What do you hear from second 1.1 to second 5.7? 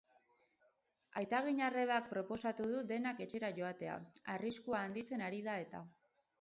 Aitaginarrebak proposatu du denak etxera joatea, arriskua handitzen ari da